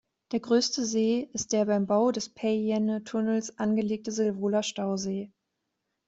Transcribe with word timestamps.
Der 0.31 0.39
größte 0.39 0.83
See 0.83 1.29
ist 1.31 1.53
der 1.53 1.65
beim 1.65 1.85
Bau 1.85 2.11
des 2.11 2.27
Päijänne-Tunnels 2.35 3.59
angelegte 3.59 4.11
Silvola-Stausee. 4.11 5.31